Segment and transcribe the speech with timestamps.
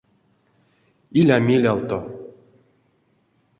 [1.19, 1.99] Иля мелявто!